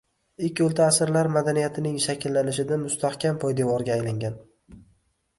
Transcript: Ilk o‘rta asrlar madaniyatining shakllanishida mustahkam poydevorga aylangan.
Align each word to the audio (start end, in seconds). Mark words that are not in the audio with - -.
Ilk 0.45 0.59
o‘rta 0.67 0.85
asrlar 0.91 1.27
madaniyatining 1.33 1.99
shakllanishida 2.05 2.79
mustahkam 2.85 3.37
poydevorga 3.43 3.93
aylangan. 3.97 4.39